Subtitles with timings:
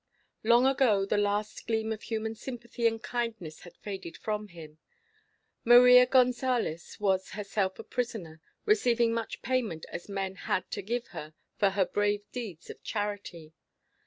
[0.43, 4.79] Long ago the last gleam of human sympathy and kindness had faded from him.
[5.63, 11.35] Maria Gonsalez was herself a prisoner, receiving such payment as men had to give her
[11.55, 13.53] for her brave deeds of charity.